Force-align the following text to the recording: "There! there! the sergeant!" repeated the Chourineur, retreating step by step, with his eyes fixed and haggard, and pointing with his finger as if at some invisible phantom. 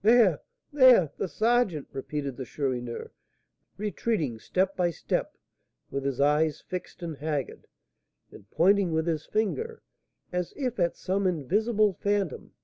"There! 0.00 0.40
there! 0.72 1.12
the 1.18 1.28
sergeant!" 1.28 1.88
repeated 1.92 2.38
the 2.38 2.46
Chourineur, 2.46 3.12
retreating 3.76 4.38
step 4.38 4.74
by 4.78 4.88
step, 4.88 5.36
with 5.90 6.04
his 6.06 6.22
eyes 6.22 6.62
fixed 6.62 7.02
and 7.02 7.18
haggard, 7.18 7.66
and 8.30 8.48
pointing 8.50 8.92
with 8.92 9.06
his 9.06 9.26
finger 9.26 9.82
as 10.32 10.54
if 10.56 10.80
at 10.80 10.96
some 10.96 11.26
invisible 11.26 11.92
phantom. 11.92 12.54